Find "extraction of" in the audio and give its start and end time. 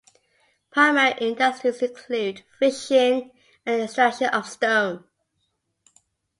3.85-4.47